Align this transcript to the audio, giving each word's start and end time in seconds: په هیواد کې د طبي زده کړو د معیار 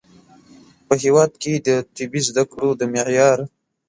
په 0.85 0.93
هیواد 1.03 1.31
کې 1.41 1.53
د 1.67 1.69
طبي 1.95 2.21
زده 2.27 2.43
کړو 2.51 2.69
د 2.79 2.81
معیار 2.93 3.39